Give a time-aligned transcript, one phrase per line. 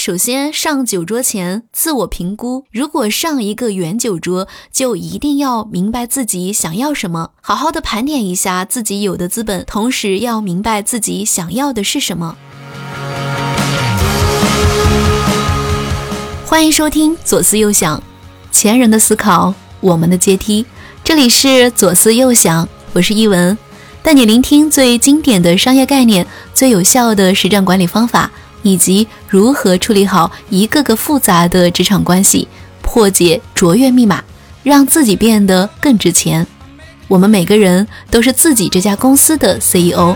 [0.00, 2.64] 首先，上酒桌前自我评估。
[2.72, 12.34] 如果上一个圆酒桌，就一定要明白自己想要什么，好好的盘点一下自己有的资本，同时要明白自己想要的是什么。
[16.46, 18.02] 欢迎收听左思右想，
[18.50, 20.64] 前人的思考，我们的阶梯。
[21.04, 23.58] 这里是左思右想，我是一文，
[24.02, 28.30] 带你聆听最经典的商业概念，最有效的实战管理方法。
[28.62, 32.48] 以及如何处理好一个个复杂的职场关系，
[32.82, 34.22] 破解卓越密码，
[34.62, 36.46] 让自己变得更值钱。
[37.08, 40.14] 我们每个人都是自己这家公司的 CEO。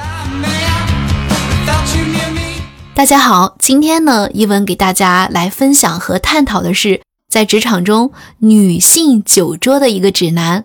[2.95, 10.65] 大家好，今天呢，一文给大家来分享和探讨的是在职场中女性酒桌的一个指南。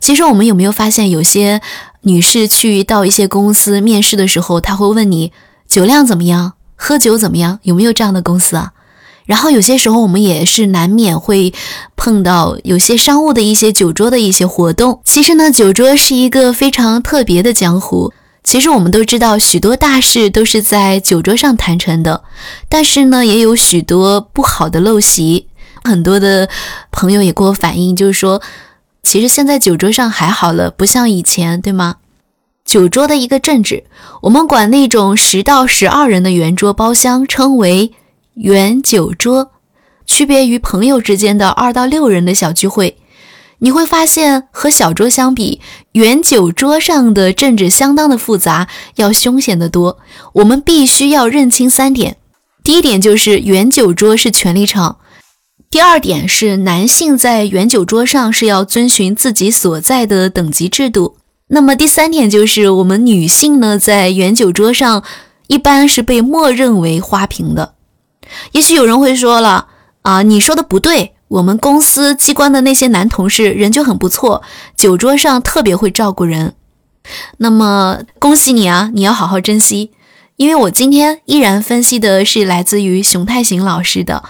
[0.00, 1.62] 其实我们有没有发现，有些
[2.02, 5.32] 女士去到一些公司面试的时候，她会问你
[5.66, 6.52] 酒量怎么样？
[6.82, 7.58] 喝酒怎么样？
[7.62, 8.72] 有没有这样的公司啊？
[9.26, 11.52] 然后有些时候我们也是难免会
[11.94, 15.02] 碰到有些商务的一些酒桌的一些活动。
[15.04, 18.12] 其实呢，酒桌是一个非常特别的江湖。
[18.42, 22.24] 其实我们都知道，许多大事都是在酒桌上谈成的。
[22.70, 25.46] 但是呢，也有许多不好的陋习。
[25.84, 26.48] 很多的
[26.90, 28.40] 朋友也给我反映，就是说，
[29.02, 31.96] 其实现在酒桌上还好了，不像以前，对吗？
[32.70, 33.82] 酒桌的一个政治，
[34.22, 37.90] 我们管那种十到十二人的圆桌包厢称为
[38.34, 39.50] 圆酒桌，
[40.06, 42.96] 区别于朋友之间的二到六人的小聚会。
[43.58, 45.60] 你会发现，和小桌相比，
[45.94, 49.98] 圆酒桌上的政治相当的复杂，要凶险得多。
[50.34, 52.18] 我们必须要认清三点：
[52.62, 54.98] 第一点就是圆酒桌是权力场；
[55.68, 61.16] 第二点是男性在圆酒桌上是要遵循自己所在的等级制度。
[61.52, 65.02] 那么第三点就是，我们女性呢，在圆酒桌上
[65.48, 67.74] 一般是被默认为花瓶的。
[68.52, 69.66] 也许有人会说了
[70.02, 74.42] 啊，你说的不对，我们公司机关的那些男同事人就很不错，
[74.76, 76.54] 酒桌上特别会照顾人。
[77.38, 79.90] 那么恭喜你啊，你要好好珍惜，
[80.36, 84.22] 因为我今天依然分析的是来自于熊太行老师的，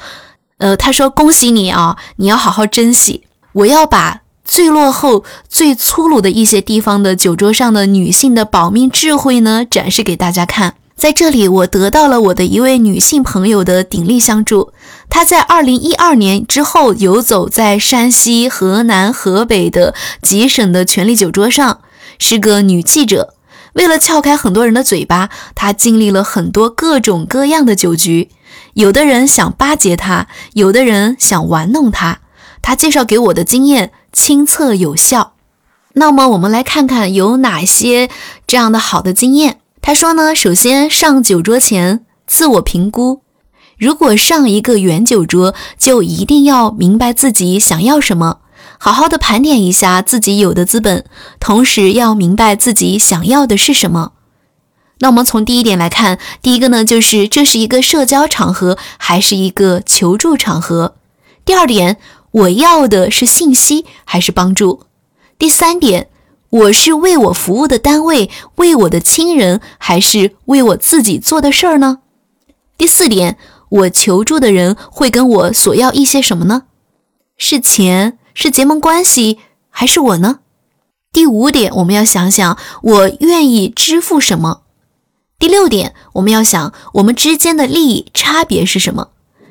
[0.57, 4.23] 呃，他说恭喜你啊，你要好好珍惜，我要把。
[4.51, 10.75] 最落后、最粗鲁的一些地方的酒桌上的女性的保命智慧呢，展示给大家看。
[10.97, 14.73] 在这里，我得到了我的一位女性朋友的鼎力相助。
[15.09, 21.83] 她在二零一二年之后游走在山西、河南、河北的几省的权力酒桌上，
[22.19, 23.35] 是个女记者。
[23.75, 28.31] 为了撬开很多人的嘴巴，她经历了很多各种各样的酒局。
[28.75, 32.19] 有的人想巴结她，有的人想玩弄她。
[32.61, 33.93] 她介绍给我的经验。
[34.13, 35.35] 亲测有效，
[35.93, 38.09] 那么我们来看看有哪些
[38.47, 39.61] 这样的好的经验。
[39.81, 43.23] 他说呢，首先上酒桌前自我评估，
[43.79, 48.39] 如果上一个圆酒桌，就一定要明白自己想要什么，
[48.79, 51.05] 好好的盘点一下自己有的资本，
[51.39, 54.13] 同时要明白自己想要的是什么。
[54.99, 60.97] 那我们从第一点来看，第一个呢，就是这是一个社交场合还是一个求助场合。
[61.45, 61.97] 第二点。
[62.33, 64.85] 我要的是信息还是帮助？
[65.37, 66.09] 第三点，
[66.51, 71.99] 我是为我服务的单位、为我的亲人，还是为我自己做的事儿呢？
[72.79, 73.37] 第四点，
[73.71, 76.65] 我求助的人会跟我索要一些什么呢？
[77.37, 80.39] 是钱，是结盟关系，还是我呢？
[81.13, 84.63] 第五点，我们要想想我愿意支付什么。
[85.39, 89.09] 第六点，我们要想我们之间的利益差别是什么。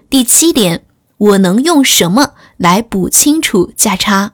[0.10, 0.86] 第七点。
[1.20, 4.34] 我能用什么来补清楚价差？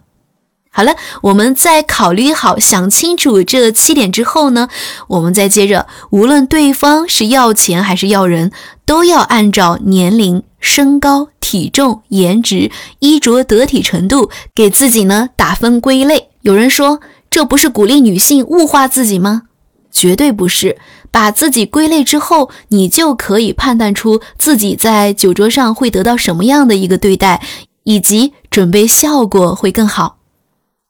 [0.69, 4.67] 好了，我们在考虑好、想清楚这七点之后呢，
[5.07, 8.51] 我们再接着，无论对方是要钱还是要人，
[8.85, 12.69] 都要按照年龄、身高、体重、颜值、
[12.99, 16.27] 衣着得体程度给自己呢打分归类。
[16.41, 16.99] 有人说，
[17.29, 19.43] 这不是鼓励女性物化自己吗？
[19.91, 20.77] 绝对不是。
[21.09, 27.41] 把自己归类之后，你就可以判断出自己在酒桌上会得到什么样的一个对待，
[27.85, 30.17] 以及准备效果会更好。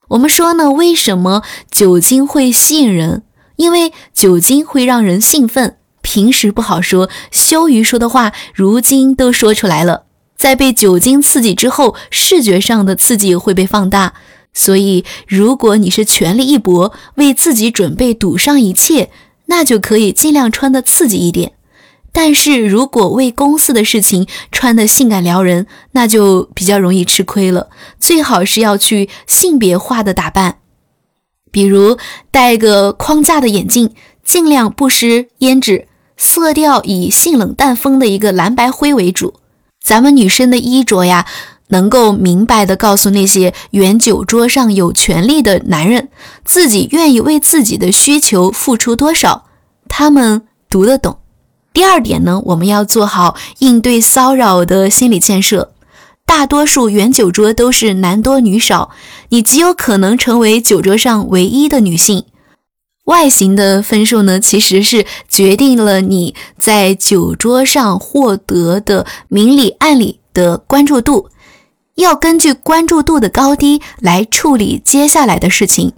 [0.10, 3.22] 我们说呢，为什么酒精会吸引人？
[3.58, 10.06] 因为酒精会让人兴奋，平时不好说、羞于说的话，如今都说出来了。
[10.36, 14.16] 在被酒精刺激之后，视觉上的刺激会被放大。
[14.54, 19.10] 所以，如果你是全力一搏，为自己准备赌上一切。
[19.48, 21.54] 那就可以尽量穿的刺激一点，
[22.18, 27.68] 但是如果为公司的事情穿的性感撩人，那就比较容易吃亏了。
[28.00, 30.60] 最好是要去性别化的打扮，
[31.52, 31.98] 比如
[32.32, 39.34] 戴个框架的眼镜，尽量不施胭脂，色调以性冷淡风的一个蓝白灰为主。
[39.84, 41.26] 咱们女生的衣着呀，
[41.68, 46.08] 能够明白的告诉那些原酒桌上有权利的男人，
[46.46, 49.48] 自己愿意为自己的需求付出多少，
[49.90, 51.18] 他们读得懂。
[51.76, 55.74] 第二点呢，我们要做好应对骚扰的心理建设。
[56.26, 58.92] 大多数原酒桌都是男多女少，
[59.28, 62.24] 你极有可能成为酒桌上唯一的女性。
[63.08, 71.30] 外形的分数呢，其实是决定了你在酒桌上获得的明里暗里的关注度，
[71.96, 75.92] 要根据关注度的高低来处理接下来的事情。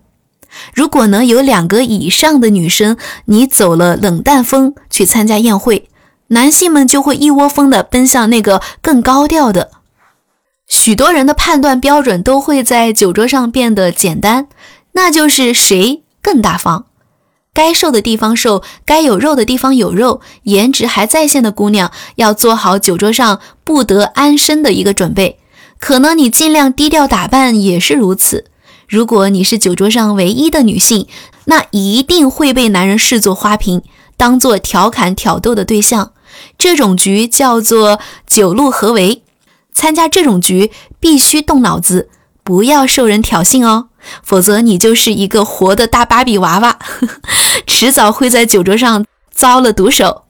[0.74, 5.90] 如果呢有两个以上的女生，你走了冷淡风去参加宴会，
[6.28, 9.72] 男性们就会一窝蜂的奔向那个更高调的。
[10.68, 14.48] 许多人的判断标准都会在酒桌上变得简单，
[14.94, 16.86] 那就是谁更大方。
[17.54, 20.22] 该瘦的地方瘦，该有肉的地方有肉。
[20.44, 25.40] 颜值还在线的姑娘，要做好酒桌上不得安生的一个准备。
[25.80, 28.46] 可能你尽量低调打扮也是如此。
[28.88, 31.08] 如果你是酒桌上唯一的女性，
[31.46, 33.82] 那一定会被男人视作花瓶，
[34.16, 36.14] 当做调侃挑逗的对象。
[36.58, 39.24] 这种局叫做酒路合围。
[39.74, 42.10] 参加这种局必须动脑子，
[42.44, 43.90] 不要受人挑衅哦。
[44.24, 47.20] 否则，你就是一个活的大芭比娃娃，呵 呵
[47.68, 50.24] 迟早会在酒桌上遭了毒手。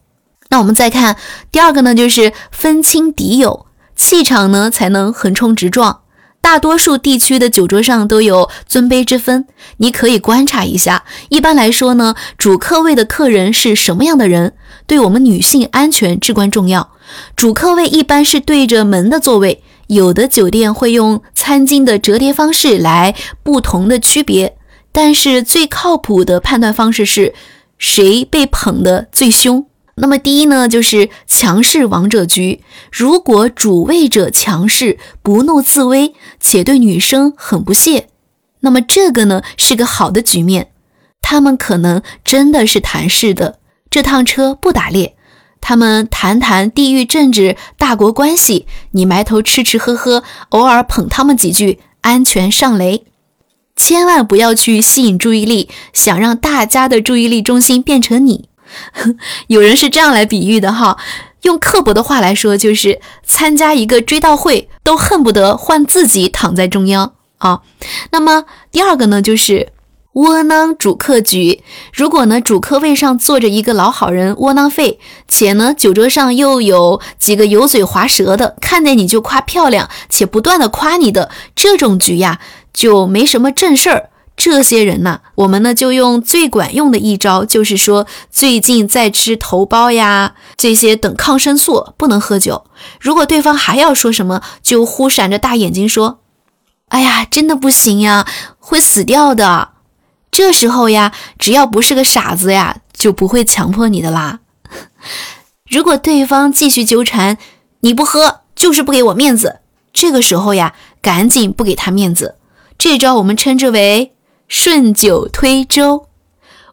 [0.49, 1.17] 那我们再看
[1.51, 6.01] 第二个呢，就是分清敌友，气场呢才能横冲直撞。
[6.41, 9.45] 大多数地区的酒桌上都有尊卑之分，
[9.77, 11.03] 你可以观察一下。
[11.29, 14.53] 一般来说呢，主客位的客人是什么样的人，
[14.85, 16.91] 对我们女性安全至关重要。
[17.35, 19.63] 主客位一般是对着门的座位。
[19.87, 24.57] 有的酒店会用餐巾的折叠方式来不同的区别，
[24.91, 27.33] 但是最靠谱的判断方式是
[27.77, 29.65] 谁被捧得最凶。
[29.99, 32.61] 那么第一呢，就是强势王者局。
[32.91, 38.07] 如果主位者强势、不怒自威，且对女生很不屑，
[38.59, 40.69] 那么这个呢是个好的局面。
[41.19, 43.57] 他们可能真的是谈事的，
[43.89, 45.15] 这趟车不打猎。
[45.59, 53.03] 他们谈谈地域政治、大国关系，你埋头吃吃喝喝，偶尔捧他们几句，安全上雷。
[53.75, 58.47] 千万不要去吸引注意力，想让大家的注意力中心变成你。
[59.47, 60.97] 有人是这样来比喻的哈，
[61.43, 67.61] 用刻薄的话来说，就是参加一个追悼会，都恨不得换自己躺在中央啊。
[68.11, 69.69] 那么第二个呢，就是。
[70.13, 71.61] 窝囊主客局，
[71.93, 82.39] 如果呢主客位上坐着一个老好人窝囊废，且呢酒桌上又有几个油嘴滑舌的，看见你就夸漂亮，且不断的夸你的这种局呀，
[82.73, 84.09] 就没什么正事儿。
[84.37, 92.65] 这些人呢，我们呢就用最管用的一招，就是说最近在吃头孢呀，这些等抗生素，不能喝酒。
[93.01, 96.19] 如果对方还要说什么，就忽闪着大眼睛说
[96.89, 98.27] ：“哎呀，真的不行呀，
[98.59, 99.69] 会死掉的。”
[100.29, 104.41] 这时候呀，只要不是个傻子呀，就不会强迫你的啦。
[105.67, 107.39] 如果对方继续纠缠，
[107.79, 109.61] 你不喝就是不给我面子。
[109.91, 112.35] 这个时候呀，赶紧不给他面子。
[112.77, 114.13] 这招我们称之为
[114.47, 116.07] 顺酒推舟。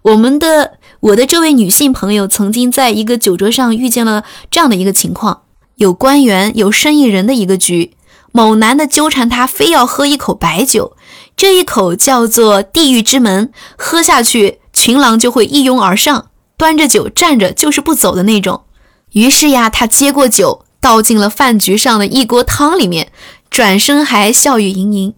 [0.03, 5.43] 我们的我的这位女性朋友曾经在一个酒桌上遇见了这样的一个情况：
[5.77, 7.97] 有官员、有生意人的一个局，
[8.33, 10.97] 某男的纠缠她，非要喝一口白酒。
[11.37, 18.65] 这一口叫做地狱之门，喝下去群狼就会一拥而上，端着酒站着就是不走的那种。
[19.13, 23.11] 于是呀，他接过酒，倒进了饭局上的一锅汤里面，
[23.51, 25.15] 转身还笑语盈盈：“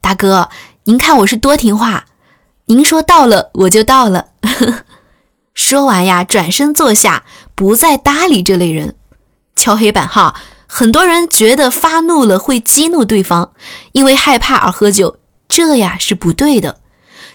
[0.00, 0.48] 大哥，
[0.88, 2.06] 您看我是多听话，
[2.66, 4.26] 您说到了我就到了。
[5.52, 7.24] ”说完呀，转身坐下，
[7.56, 8.94] 不再搭理这类人。
[9.56, 13.50] 敲黑板哈，很多人觉得发怒了会激怒对方，
[13.90, 15.18] 因为害怕而喝酒。
[15.48, 16.78] 这呀是不对的，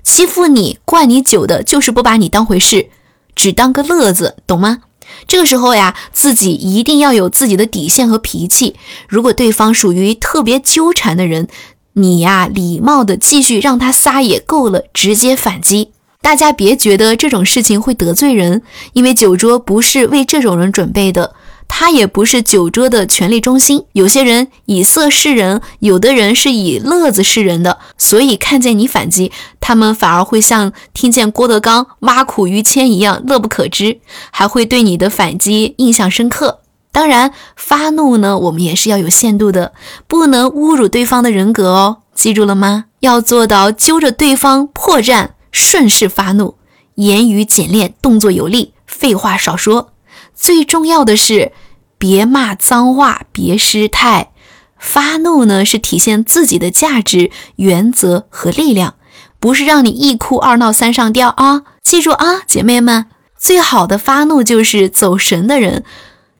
[0.01, 2.89] 欺负你、灌你酒的，就是不把你当回事，
[3.35, 4.83] 只当个乐子，懂吗？
[5.27, 8.77] 这个时候呀，自己一定要有自己的底线和脾气。
[9.09, 11.49] 如果对方属于特别纠缠的人，
[11.93, 15.91] 你呀，礼貌的继续让他撒野够了，直接反击。
[16.21, 18.61] 大家别觉得这种事情会得罪人，
[18.93, 21.33] 因为酒桌不是为这种人准备的。
[21.73, 33.99] 他也不是酒桌的权力中心，有些人以色示人，有的人是以乐子示人的，所以看见你反击，他们反而会像听见郭德纲挖苦于谦一样乐不可支，
[34.31, 36.60] 还会对你的反击印象深刻。
[36.91, 39.73] 当然，发怒呢，我们也是要有限度的，
[40.07, 42.85] 不能侮辱对方的人格哦，记住了吗？
[42.99, 46.55] 要做到揪着对方破绽，顺势发怒，
[46.95, 48.73] 言语简练，动作有力。
[48.85, 49.93] 废话少说，
[50.35, 51.53] 最重要的是
[51.97, 54.31] 别骂脏话，别失态。
[54.77, 58.95] 发怒呢，是体现自己的价值、原则和力量，
[59.39, 61.61] 不是让你一哭二闹三上吊啊！
[61.81, 63.05] 记住啊，姐妹们，
[63.37, 65.83] 最好的发怒就是走神的人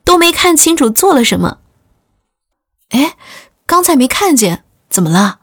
[0.04, 1.58] 都没看清楚做了什么。
[2.90, 3.16] 哎，
[3.66, 5.40] 刚才没看见，怎么了？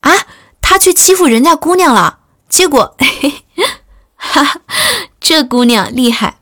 [0.00, 0.12] 啊，
[0.60, 2.96] 他去欺负人家姑娘了，结果，
[4.14, 4.60] 哈哈，
[5.20, 6.38] 这姑娘厉害！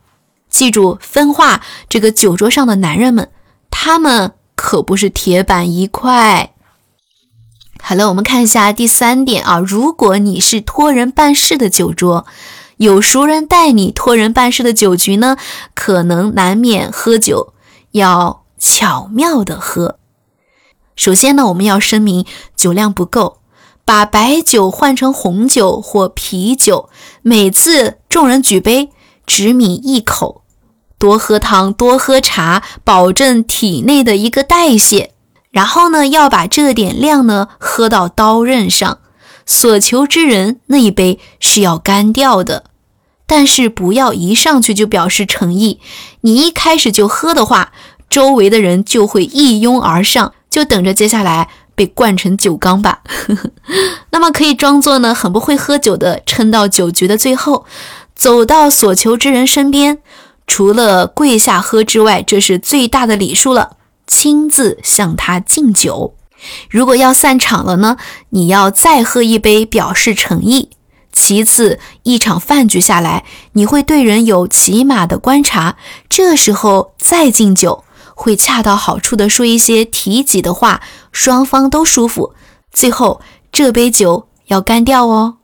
[0.49, 3.31] 记住，分化这个酒桌上的男人们。
[3.71, 6.55] 他们可不是铁板一块。
[7.78, 9.59] 好了，我们看一下第三点啊。
[9.59, 12.26] 如果你是托人办事的酒桌，
[12.78, 15.37] 有熟人带你托人办事的酒局呢，
[15.75, 17.54] 可能难免喝酒，
[17.92, 19.99] 要巧妙的喝。
[20.95, 23.38] 首先呢，我们要声明酒量不够，
[23.85, 26.90] 把白酒换成红酒或啤酒，
[27.23, 28.90] 每次众人举杯，
[29.26, 30.42] 只抿一口。
[30.99, 35.12] 多喝汤，多喝茶，保证体内的一个代谢。
[35.50, 38.99] 然后呢，要把这点量呢喝到刀刃上。
[39.47, 42.65] 所求之人那一杯是要干掉的，
[43.26, 45.81] 但是不要一上去就表示诚意。
[46.23, 47.73] 你一开始就喝的话，
[48.11, 53.03] 周围的人就会一拥而上，就等着接下来被灌成酒缸吧。
[54.11, 57.65] 那么可以装作呢很不会喝酒的，撑到酒局的最后，
[58.15, 59.99] 走到所求之人身边。
[60.49, 63.76] 除了跪下喝之外，这是最大的礼数了。
[64.07, 66.15] 亲自向他敬酒。
[66.71, 67.97] 如果要散场了呢？
[68.31, 70.71] 你要再喝一杯，表示诚意。
[71.12, 75.76] 其次，一场饭局下来，你会对人有起码的观察，
[76.11, 77.85] 这时候再敬酒，
[78.15, 82.35] 会恰到好处的说一些提己的话，双方都舒服。
[82.71, 85.37] 最后，这杯酒要干掉哦，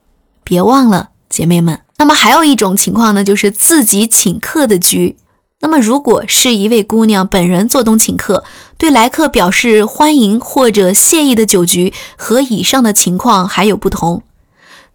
[0.44, 1.80] 别忘了，姐妹们。
[1.96, 5.16] 那么还有一种情况呢，就是自己请客的局。
[5.62, 8.42] 那么如果是一位姑娘本人做东请客，
[8.76, 14.22] 对来客表示欢迎或者谢意的酒局，和以上的情况还有不同。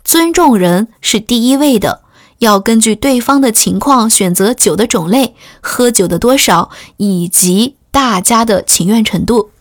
[0.03, 2.01] 尊重人是第一位的，
[2.39, 9.51] 要根据对方的情况选择酒的种类、喝酒的多少以及大家的情愿程度。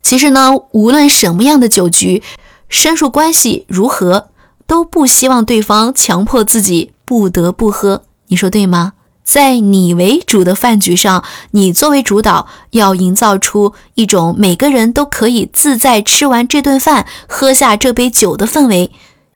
[0.00, 2.22] 其实呢，无论什么样的酒局，
[2.68, 4.28] 生疏关系如何。
[4.64, 8.94] 都不希望对方强迫自己不得不喝，你说对吗？
[9.24, 18.90] 在你为主的饭局上，你作为主导，要营造出一种每个人都可以自在吃完这顿饭、喝下这杯酒的氛围。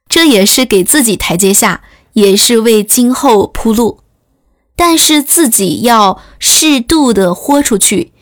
[0.08, 4.00] 这也是给自己台阶下，也是为今后铺路。
[4.74, 8.12] 但是自己要适度的豁出去。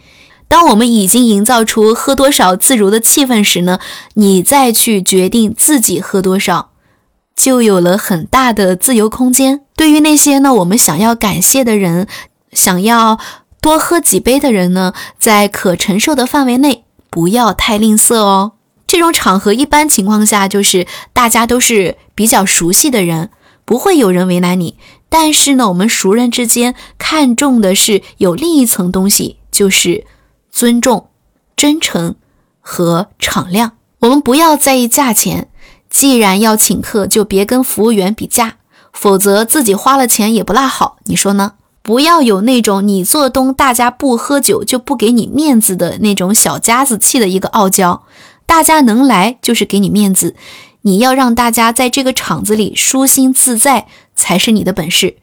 [0.47, 3.81] 当我们已经营造出喝多少自如的气氛时呢，
[4.15, 6.71] 你再去决定自己喝多少。
[7.37, 9.63] 就有了很大的自由空间。
[9.77, 12.07] 对于那些呢，我们想要感谢的人，
[12.53, 13.19] 想要
[13.61, 18.53] 多喝几杯的人呢，在可承受的范围内，不要太吝啬哦。
[18.87, 23.31] 这种场合一般情况下就是大家都是比较熟悉的人，
[23.65, 24.77] 不会有人为难你。
[25.09, 30.05] 但是呢，我们熟人之间看重的是有另一层东西，就是
[30.51, 31.09] 尊重、
[31.57, 32.15] 真诚
[32.61, 33.73] 和敞亮。
[34.01, 35.49] 我们不要在意价钱。
[35.95, 38.57] 既然要请客，就别跟服务员比价，
[38.93, 40.97] 否则自己花了钱也不落好。
[41.05, 41.53] 你说呢？
[41.83, 48.03] 不要有那种你做东大家不喝酒就不给你面子的那种小家子气的一个傲娇。
[48.45, 50.35] 大家能来就是给你面子，
[50.83, 53.87] 你要让大家在这个场子里舒心自在
[54.17, 55.19] 才是你的本事。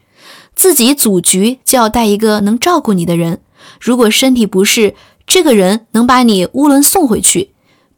[0.55, 3.41] 自己组局就要带一个能照顾你的人，
[3.81, 4.95] 如果身体不适，
[5.27, 7.50] 这个人能把你乌伦送回去。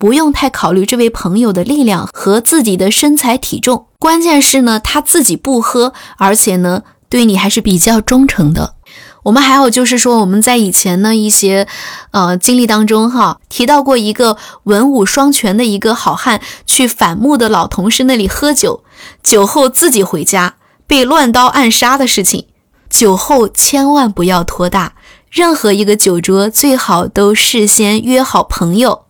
[0.03, 8.75] 不用太考虑这位朋友的力量和自己的身材体重，关键是呢，他自己不喝，而且呢，对你还是比较忠诚的。
[9.23, 11.69] 我们还有就是说，我们在以前呢一些
[12.11, 18.83] 呃经历当中哈，提到过一个文武双全的一个好汉去反目的老同事那里喝酒，
[19.23, 20.55] 酒后自己回家
[20.85, 22.47] 被乱刀暗杀的事情。
[22.89, 24.95] 酒后千万不要拖大，
[25.31, 29.02] 任何一个酒桌最好都事先约好朋友。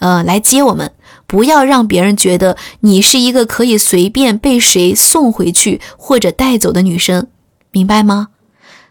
[0.00, 0.92] 呃，来接我们，
[1.26, 7.28] 不要让别人觉得你是一个可以随便被谁送回去或者带走的女生，
[7.70, 8.28] 明白吗？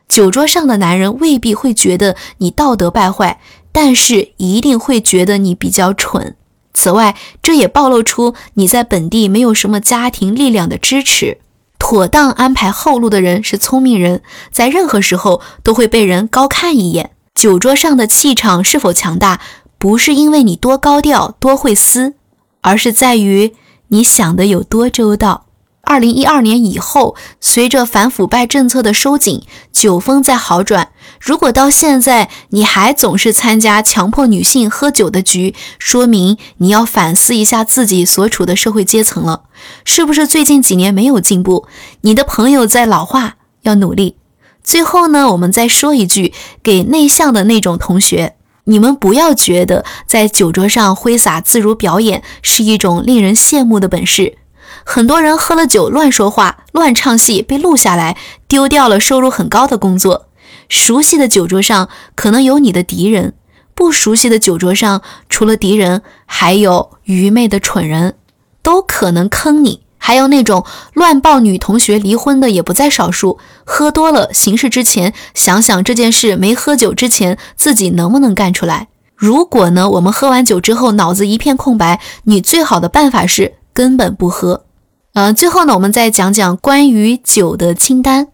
[0.07, 3.39] 酒桌上的男人未必会觉得你道德败坏，
[3.71, 6.35] 但是一定会觉得你比较蠢。
[6.73, 11.39] 此外，这也暴露出你在本地没有什么家庭力量的支持。
[11.77, 17.11] 妥当安排后路的人是聪明人，在任何时候都会被人高看一眼。
[17.33, 19.39] 酒桌上的气场是否强大？
[19.79, 22.13] 不是因为你多高调、多会撕，
[22.62, 23.53] 而是在于
[23.88, 25.45] 你想的有多周到。
[25.83, 30.89] 二零一二年以后，随着反腐败政策的收紧，酒风在好转。
[31.19, 39.43] 如果到现在你还总是参加强迫女性喝酒的局，说明你要反思一下自己所处的社会阶层了，
[39.86, 41.65] 是不是最近几年没有进步？
[42.01, 44.17] 你的朋友在老化，要努力。
[44.62, 48.36] 最后呢，我们再说一句，给内向的那种同学，
[48.69, 54.38] 你们不要觉得在酒桌上挥洒自如表演是一种令人羡慕的本事。
[54.85, 58.15] 很多人喝了酒乱说话、乱唱戏，被录下来，
[58.47, 60.27] 丢掉了收入很高的工作。
[60.69, 63.33] 熟悉的酒桌上可能有你的敌人，
[63.73, 68.15] 不熟悉的酒桌上除了敌人，还有愚昧的蠢人，
[68.61, 69.81] 都可能坑你。
[70.00, 73.38] 还有那种乱抱女同学离婚的也不在少数。
[73.63, 78.88] 喝多了行事之前，想想这件事没喝酒之前自己能不能干出来。
[79.15, 84.65] 如果呢，我们喝完酒之后脑子一片空白，你最好的办法是根本不喝。
[85.13, 88.29] 呃，最后呢，我们再讲讲关于酒的清单。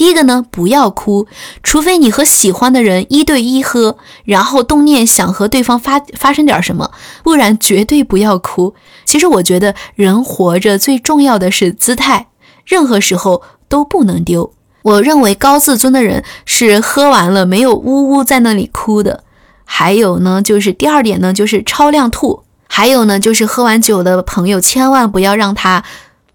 [0.00, 1.26] 第一个呢，不要哭，
[1.62, 6.90] 除非你和喜欢的人一对一喝，然后动念想和对方发发生点什么，
[7.22, 8.74] 不然绝对不要哭。
[9.04, 12.28] 其实我觉得人活着最重要的是姿态，
[12.64, 14.54] 任何时候都不能丢。
[14.80, 19.24] 我认为高自尊的人是喝完了没有呜呜在那里哭的。
[19.66, 22.44] 还有呢，就是第二点呢，就是超量吐。
[22.66, 25.84] 还有呢，就是喝完酒的朋友千万不要让他。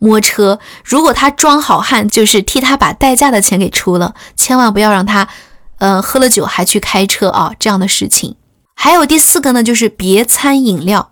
[0.06, 5.28] 摸车，如果他装好汉，就是替他把代驾的钱给出了，千万不要让他，
[5.80, 8.36] 呃，喝了酒还去开车啊，这样的事情。
[8.76, 11.10] 还有第四个呢，就是别掺饮料，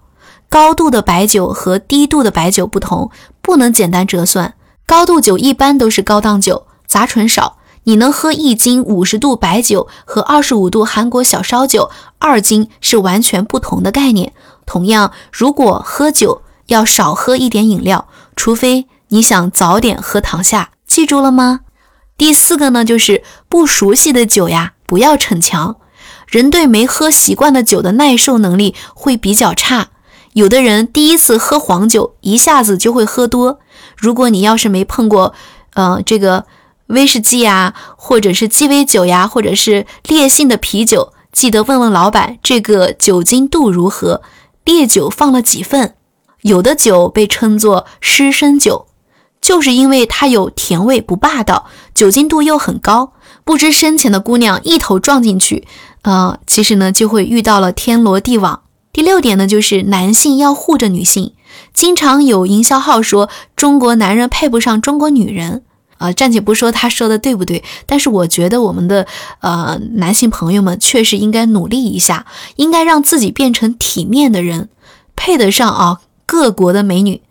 [0.47, 3.09] 高度的白酒和低度的白酒不同，
[3.41, 4.53] 不能简单折算。
[4.85, 7.57] 高度酒一般都是高档酒，杂醇少。
[7.85, 14.31] 你能喝一斤五十度白酒和二十五度韩国小烧酒，二斤是完全不同的概念。
[14.65, 18.07] 同样，如果喝酒要少喝一点饮料。
[18.35, 21.61] 除非你想早点喝躺下，记住了吗？
[22.17, 25.77] 第四个呢，就是不熟悉的酒呀，不要逞强。
[26.27, 29.89] 人对没喝习惯的酒的耐受能力会比较差，
[30.33, 33.59] 有的人第一次喝黄酒一下子就会喝多。
[33.95, 35.33] 如果你要是没碰过，
[35.73, 36.45] 呃，这个
[36.87, 44.21] 威士忌呀，或者是鸡尾酒呀，或者是烈性的啤酒，记得问问老板这个酒精度如何，
[44.65, 45.95] 烈酒放了几份。
[46.43, 48.85] 有的酒被称作湿身酒，
[49.41, 55.67] 就是因为它有甜味不霸道，酒精度又很高，不知深浅的姑娘一头撞进去，
[56.03, 58.61] 呃，其实呢就会遇到了天罗地网。
[58.93, 61.33] 第六点呢，就是男性要护着女性，
[61.73, 65.63] 经常有营销号说中国男人配不上中国女人，
[65.97, 69.07] 啊，暂且不说他说的对不对，但是我觉得我们的
[69.39, 72.27] 呃男性朋友们确实应该努力一下，
[72.57, 74.69] 应该让自己变成体面的人，
[75.15, 76.01] 配得上啊。
[76.25, 77.21] 各国的美女，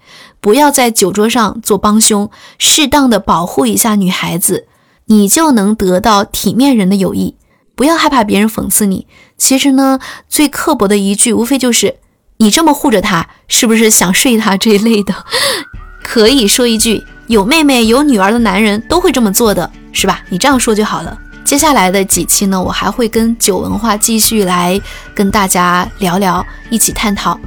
[0.41, 4.67] 不要在酒桌上做帮凶，适当的保护一下女孩子，
[5.07, 7.37] 你就能得到体面人的友谊。
[7.75, 9.07] 不要害怕别人讽刺你。
[9.39, 11.97] 其实呢，最刻薄的一句，无非就是
[12.37, 15.15] 你这么护着她，是不是想睡她这一类的？
[16.05, 20.21] 可以说一句，有妹妹有女儿的男人都会这么做的，是吧？
[20.29, 21.19] 你这样说就好了。
[21.45, 24.81] 接下来的几期呢，我还会跟酒文化继续来
[25.15, 27.39] 跟大家聊聊，一起探讨。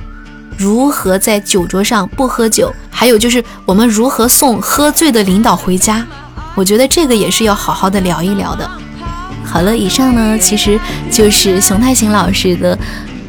[0.57, 2.71] 如何在酒桌上不喝酒？
[2.89, 6.05] 还有就是我们如何送喝醉的领导回家？
[6.55, 8.69] 我觉得这个也是要好好的聊一聊的。
[9.43, 10.79] 好了，以上呢其实
[11.11, 12.75] 就是熊太行老师的《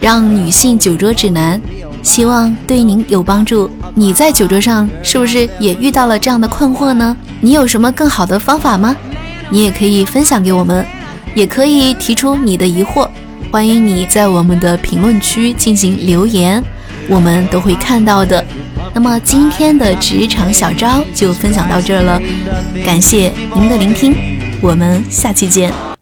[0.01, 1.61] 让女性酒桌指南》，
[2.03, 3.71] 希望对您有帮助。
[3.95, 7.17] 你在酒桌上是不是也遇到了这样的困惑呢？
[7.41, 8.95] 你有什么更好的方法吗？
[9.51, 10.87] 你也可以分享给我们，
[11.35, 13.09] 也可以提出你的疑惑。
[13.51, 16.63] 欢迎你在我们的评论区进行留言。
[17.09, 18.45] 我们都会看到的。
[18.95, 22.21] 那么今天的职场小招就分享到这儿了，
[22.85, 24.15] 感谢您的聆听，
[24.61, 25.96] 我们下期见。